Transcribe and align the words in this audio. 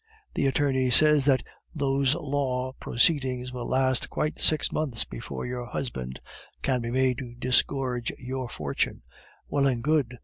The 0.33 0.47
attorney 0.47 0.89
says 0.89 1.25
that 1.25 1.43
those 1.75 2.15
law 2.15 2.71
proceedings 2.79 3.53
will 3.53 3.67
last 3.67 4.09
quite 4.09 4.39
six 4.39 4.71
months 4.71 5.05
before 5.05 5.45
your 5.45 5.67
husband 5.67 6.19
can 6.63 6.81
be 6.81 6.89
made 6.89 7.19
to 7.19 7.35
disgorge 7.37 8.11
your 8.17 8.49
fortune. 8.49 9.03
Well 9.47 9.67
and 9.67 9.83
good. 9.83 10.17